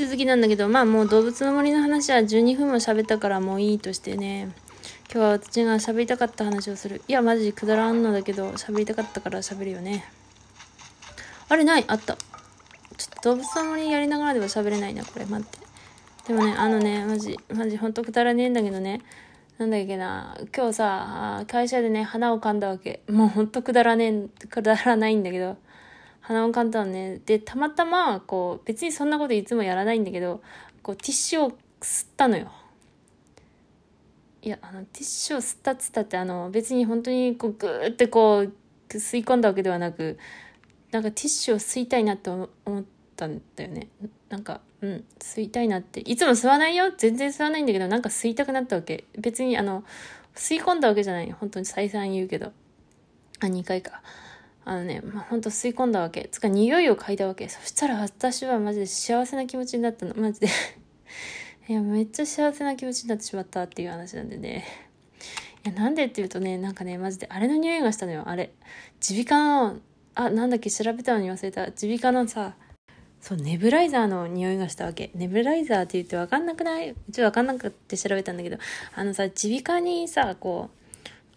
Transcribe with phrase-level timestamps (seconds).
[0.00, 4.48] 続きなんだけど、まあもう動物の森の話は12分も喋ったからもういいとしてね。
[5.12, 7.02] 今日は私が喋りたかった話をする。
[7.06, 10.06] いや、マジくだらんのだけど、喋りたかったから喋るよね。
[11.50, 12.16] あれないあった。
[12.16, 15.26] ちょっと動物の森やりながらでは喋れないな、これ。
[15.26, 15.58] 待って。
[16.28, 19.02] でもね、あのね、マジ、マジほんとくだらねえんだけどね。
[19.58, 23.02] なんだっけな、今日さ、会社でね、花を噛んだわけ。
[23.10, 25.58] もうほんとくだらねえ、くだらないんだけど。
[26.30, 27.20] 鼻をかんだね。
[27.26, 30.42] で、たまたま、こう、別にそんなこといつもやらないんだけど、
[30.80, 31.50] こう、ティッシュを
[31.80, 32.52] 吸ったのよ。
[34.40, 38.52] いや、あの、ティッシュを吸ったっつったって、あの、別に本当に、こう、ぐーってこう、
[38.88, 40.18] 吸い込んだわけではなく、
[40.92, 42.84] なんかティッシュを吸いたいなって思っ
[43.16, 43.88] たんだよね。
[44.28, 45.98] なんか、うん、吸いたいなって。
[45.98, 49.04] いつも吸わないよ全然吸わないんだけど、なんか吸いたくなったわけ。
[49.18, 49.82] 別に、あの、
[50.36, 51.32] 吸い込んだわけじゃない。
[51.32, 52.52] 本当に再三言うけど。
[53.40, 54.00] あ、2回か。
[54.64, 56.28] あのね、まあ、ほんと吸い込んだわけ。
[56.30, 57.48] つか匂いを嗅いだわけ。
[57.48, 60.14] そしたら私はマジで幸せな気持ちになったの。
[60.16, 60.48] マジで
[61.68, 64.64] いや、めっちゃ幸せな気持ちになってしまったっていう話なんでね。
[65.64, 68.24] いや、なんでって言うとね、なんかね、マジであれの匂いがしたのよ。
[68.26, 68.52] あれ。
[69.08, 69.80] 耳鼻科の、
[70.14, 71.66] あ、なんだっけ、調べたのに忘れた。
[71.66, 72.54] 耳鼻科のさ、
[73.20, 75.10] そう、ネブライザーの匂いがしたわけ。
[75.14, 76.90] ネブライザーって言ってわかんなくない？
[76.90, 78.56] うちわかんなくって調べたんだけど、
[78.94, 80.79] あのさ、耳鼻科にさ、こう、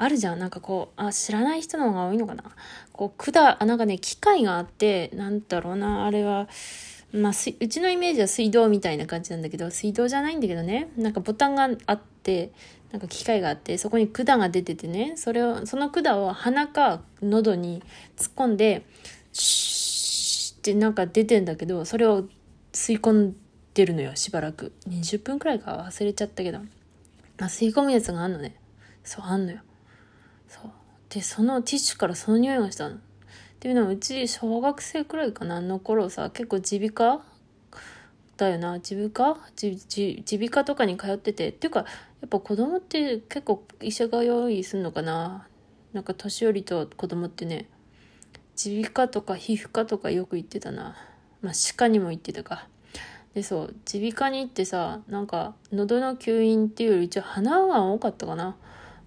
[0.00, 0.38] あるじゃん。
[0.38, 2.42] なんかこう、あ、知らない人の方が多いのかな。
[2.90, 6.48] こう、管、あ、なんかね、機械があって、なんだろうな、あれは、
[7.12, 12.50] まあ、うちのイメージは水道みたいな感じなんだけど、水道じゃないんだけどね、なんかボタンがあって、
[12.92, 17.82] なんか機械があって、そこに管が出ててね、それを、その管を鼻か喉に
[18.16, 18.86] 突っ込んで、
[19.34, 22.24] シーってなんか出てんだけど、それを
[22.72, 23.36] 吸い込ん
[23.74, 24.72] でるのよ、しばらく。
[24.88, 26.60] 20分くらいか忘れちゃったけど。
[26.60, 26.64] ま
[27.40, 28.56] あ、吸い込むやつがあんのね。
[29.04, 29.58] そう、あんのよ。
[31.10, 32.96] で、そのティッシュからその匂いがしたの。
[32.96, 32.98] っ
[33.60, 37.22] ていうのはうち小学生くらいかなの頃さ結構耳鼻科？
[38.38, 38.78] だよな。
[38.78, 39.40] 耳鼻科？
[39.62, 41.50] 耳鼻科とかに通ってて。
[41.50, 41.86] っていうかや
[42.24, 45.46] っぱ子供って結構医者が用意すんのかな。
[45.92, 47.68] なんか年寄りと子供ってね。
[48.64, 50.96] 耳鼻科とか皮膚科とかよく行ってたな。
[51.42, 52.66] まあ歯科にも行ってたか。
[53.34, 58.56] でそう耳鼻科に行ってさなんか喉の吸引っていうより一応鼻が多かったかな。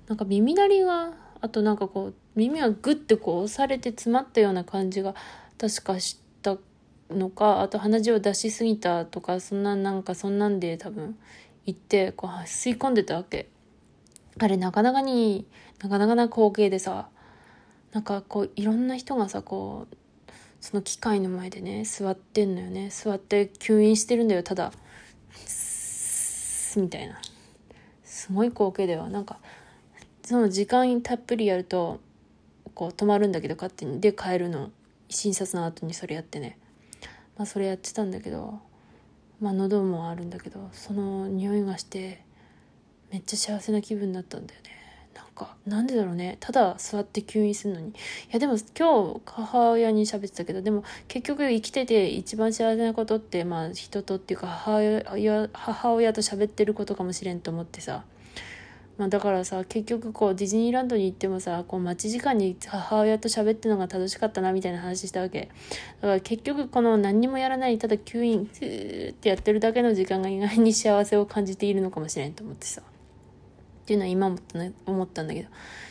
[0.07, 1.13] なんか耳鳴りが
[1.43, 5.13] あとなんかこう耳がグッてこう押されて詰まったような感じが
[5.57, 6.55] 確かした
[7.11, 11.17] のかあと鼻血を出しすぎたとかそんななんかそんなんで多分
[11.65, 13.49] 行ってこう吸い込んでたわけ。
[14.39, 15.45] あれなかなかに
[15.81, 17.09] なかなかな光景でさ
[17.91, 19.95] なんかこういろんな人がさこう
[20.61, 22.87] その機械の前でね座ってんのよね。
[22.89, 24.71] 座って吸引してるんだよただ。
[26.77, 27.21] みたいな。
[28.05, 29.39] すごい光景ではなんか
[30.23, 31.99] その時間たっぷりやると
[32.73, 33.99] こう止まるんだけど勝手に。
[33.99, 34.71] で帰るの。
[35.09, 36.57] 診察の後にそれやってね。
[37.37, 38.59] まあそれやってたんだけど
[39.39, 42.23] まあ喉もあるんだけどその匂いがして
[43.11, 44.69] めっちゃ幸せな気分になったんだよね。
[45.13, 46.37] なんかなんでだろうね。
[46.39, 47.89] ただ座って吸引するのに。
[47.89, 47.93] い
[48.31, 58.05] やでも今日母親に喋ってたけどでも結局生きてて一番幸せなことってまあ人とっていうか母親母親と喋ってることかもしれんと思ってさ。
[58.97, 65.49] まあ、だからさ結局こうディズニーランドに行ってもさこう待ち時間に母親と喋ってるのが楽しかったなみたいな話したわけ。
[66.01, 72.81] だから結局この何にもやらないただ吸引スーってやってるだけの時間が意外に幸せを感じているのかもしれんと思ってさ。
[72.81, 74.37] っていうのは今も
[74.85, 75.49] 思ったんだけど。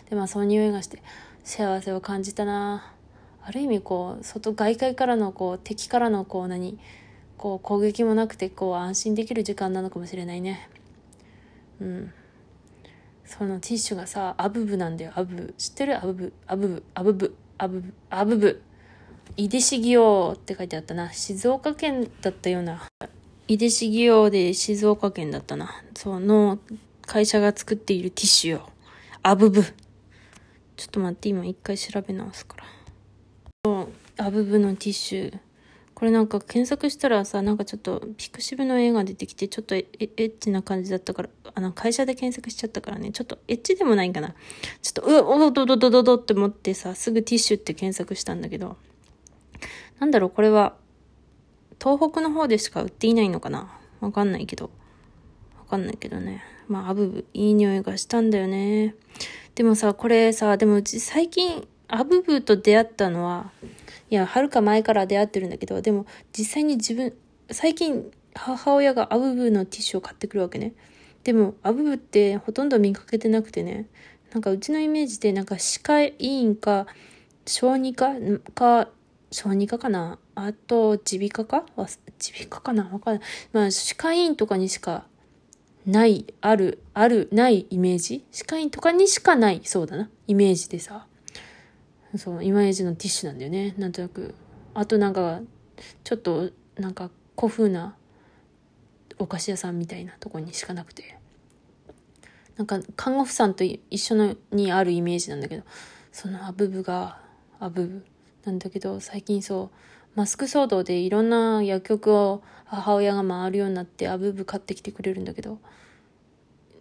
[0.09, 1.03] でまあその匂いがして
[1.43, 2.93] 幸せを感じたな。
[3.45, 6.79] ある意味こう外外界からのこう敵からのこう何
[7.37, 10.69] こう攻撃もなくてこう安心できる時間なのかもしれないね。
[11.81, 12.13] うん。
[13.39, 15.55] そのティッシュがさ、アブブなんだよ、アブブ。
[15.57, 15.97] 知ってる？
[15.97, 18.63] アブブ、アブブ、アブブ、アブブ、アブブ。
[19.39, 21.11] 井出茂雄って書いてあったな。
[21.15, 22.83] 静岡県だったような。
[23.49, 25.83] 井出茂雄で静岡県だったな。
[25.97, 26.59] その
[27.07, 28.69] 会社が作っているティッシュよ。
[29.23, 29.63] アブブ。
[29.63, 29.73] ちょ
[30.87, 32.65] っと待って、今一回調べ直すから。
[33.65, 33.89] そう、
[34.19, 35.39] アブブのティッシュ。
[36.03, 44.35] これなんか検索したらさ、なんかちょっとピクシブの絵が出てきて、ちょっとエッチな感じだったから、あの、会社で検索しちゃったからね、ちょっとエッチでもないんかな。
[44.83, 45.15] ちょっと、う
[45.45, 48.77] おどどどどどって思ってさ、すぐティッシュって検索したんだけど、
[50.01, 50.75] なんだろう、これは、
[51.81, 53.73] 東北の方でしか売っていないのかな？
[54.01, 54.71] わかんないけど。
[55.61, 56.43] わかんないけどね。
[56.67, 58.97] まあ、アブブ、いい匂いがしたんだよね。
[59.55, 63.53] でもさ、これさ、でもうち最近、アブブと出会ったのは、
[64.09, 66.07] いや、はるか前から出会ってるんだけど、でも
[66.37, 67.13] 実際に自分、
[67.51, 70.73] 最近母親がアブブのティッシュを買ってくるわけね。
[71.23, 73.89] でも、アブブってほとんど見かけてなくてね、
[74.33, 76.87] なんかうちのイメージでなんか歯科医院か
[77.45, 78.15] 小児科
[78.55, 78.89] か
[79.31, 80.19] 小児科かな？
[80.35, 81.67] あと耳鼻科か？
[81.77, 81.89] 耳
[82.33, 82.85] 鼻科かな？
[82.85, 83.23] わかんない。
[83.53, 85.05] まあ歯科医院とかにしか
[85.85, 88.25] ないあるあるないイメージ？
[88.33, 90.09] 歯科医院とかにしかないそうだな。
[90.27, 91.07] イメージでさ。
[92.17, 93.75] そうイメージのティッシュなんだよね。
[93.79, 94.35] なんとなく
[94.75, 95.41] あとなんか
[96.05, 97.97] ちょっとなんか古風な
[99.19, 101.19] お菓子屋さんみたいなとこにしかなくて。
[102.57, 105.65] なんか看護婦さんと一緒のにあるイメージなんだけど
[106.13, 107.19] そのアブブが
[107.59, 108.07] アブブ。
[108.45, 109.71] なんだけど最近そ
[110.17, 115.59] うマスク騒動でいろんな薬局を母親が回るようになってアブブ買ってきてくれるんだけど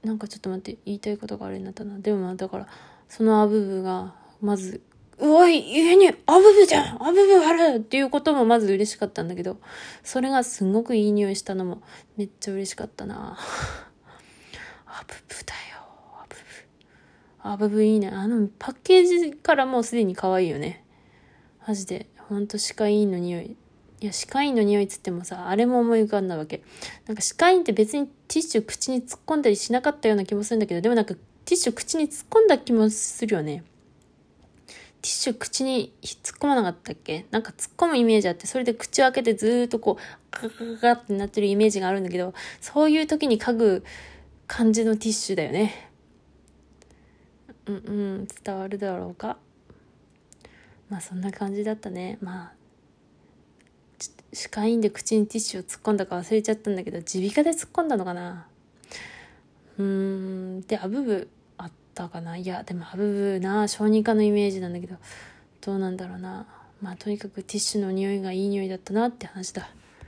[0.03, 1.99] なんかちょっと待って言いたいことがあれになったな。
[1.99, 2.67] でもだから
[3.07, 4.81] そのアブブがまず
[5.21, 9.57] うわ、家にアブブじゃんアブブあるっていうこともまず嬉しかったんだけど、
[10.03, 11.83] それがすごくいい匂いしたのも
[12.17, 13.37] めっちゃ嬉しかったな
[14.87, 15.85] アブブだよ、
[16.19, 17.49] アブブ。
[17.49, 18.09] アブブいいね。
[18.09, 20.83] あの、パッケージからもうすでに可愛いよね。
[21.67, 22.07] マジで。
[22.27, 23.55] ほんと歯科医院の匂い。
[23.99, 26.63] いや、歯科医院の匂いっつってもさ、あれも思い浮かんだわけ。
[27.05, 33.63] なんか歯科医院って別にティッシュ口に突っ込んだりしなかったような気もするんだけど、でもなんかティッシュ口に突っ込んだ気もするよね。
[35.01, 37.25] ティッシュ口に突っ込まなかったっけ？
[37.31, 43.83] なんか突っ込むイメージあって、それで口を開けてずっとこう、カカカカってなってるイメージがあるんだけど、そういう時に嗅ぐ
[44.45, 45.89] 感じのティッシュだよね。
[47.65, 49.37] うんうん、伝わるだろうか？
[50.89, 52.19] まあそんな感じだったね。
[52.21, 52.53] まあ、
[54.33, 58.47] 歯科医院で口にティッシュを突っ込んだか忘れちゃったんだけど、耳鼻科で突っ込んだのかな
[59.79, 61.27] うーん、で、アブブ
[61.91, 62.37] ったかな？
[62.37, 64.95] いや、でもアブブな、小児科のイメージなんだけど、
[65.59, 66.47] どうなんだろうな。
[66.81, 69.69] まあとにかくティッシュの匂いがいい匂いだったなって話だ。